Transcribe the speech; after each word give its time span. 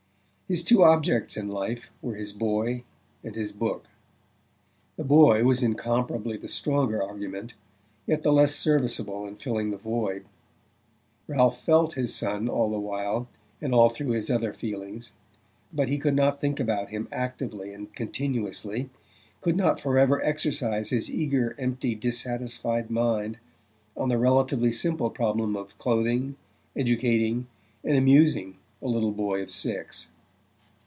His 0.51 0.65
two 0.65 0.83
objects 0.83 1.37
in 1.37 1.47
life 1.47 1.89
were 2.01 2.15
his 2.15 2.33
boy 2.33 2.83
and 3.23 3.35
his 3.35 3.53
book. 3.53 3.85
The 4.97 5.05
boy 5.05 5.45
was 5.45 5.63
incomparably 5.63 6.35
the 6.35 6.49
stronger 6.49 7.01
argument, 7.01 7.53
yet 8.05 8.21
the 8.23 8.33
less 8.33 8.53
serviceable 8.53 9.25
in 9.25 9.37
filling 9.37 9.71
the 9.71 9.77
void. 9.77 10.25
Ralph 11.25 11.63
felt 11.63 11.93
his 11.93 12.13
son 12.13 12.49
all 12.49 12.69
the 12.69 12.77
while, 12.81 13.29
and 13.61 13.73
all 13.73 13.87
through 13.89 14.09
his 14.09 14.29
other 14.29 14.51
feelings; 14.51 15.13
but 15.71 15.87
he 15.87 15.97
could 15.97 16.15
not 16.17 16.41
think 16.41 16.59
about 16.59 16.89
him 16.89 17.07
actively 17.13 17.73
and 17.73 17.95
continuously, 17.95 18.89
could 19.39 19.55
not 19.55 19.79
forever 19.79 20.21
exercise 20.21 20.89
his 20.89 21.09
eager 21.09 21.55
empty 21.57 21.95
dissatisfied 21.95 22.91
mind 22.91 23.37
on 23.95 24.09
the 24.09 24.17
relatively 24.17 24.73
simple 24.73 25.09
problem 25.11 25.55
of 25.55 25.77
clothing, 25.77 26.35
educating 26.75 27.47
and 27.85 27.95
amusing 27.95 28.57
a 28.81 28.87
little 28.89 29.13
boy 29.13 29.41
of 29.41 29.49
six. 29.49 30.11